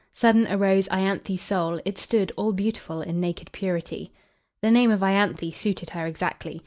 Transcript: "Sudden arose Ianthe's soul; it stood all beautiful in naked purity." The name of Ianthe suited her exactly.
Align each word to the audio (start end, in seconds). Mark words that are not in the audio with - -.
"Sudden 0.15 0.47
arose 0.47 0.87
Ianthe's 0.87 1.43
soul; 1.43 1.79
it 1.85 1.95
stood 1.95 2.31
all 2.35 2.53
beautiful 2.53 3.03
in 3.03 3.21
naked 3.21 3.51
purity." 3.51 4.11
The 4.63 4.71
name 4.71 4.89
of 4.89 5.01
Ianthe 5.03 5.53
suited 5.53 5.91
her 5.91 6.07
exactly. 6.07 6.59